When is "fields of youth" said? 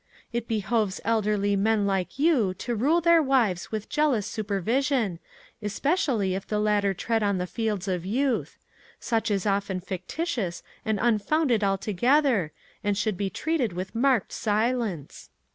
7.45-8.57